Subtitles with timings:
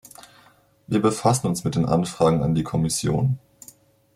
[0.87, 3.37] Wir befassen uns mit den Anfragen an die Kommission.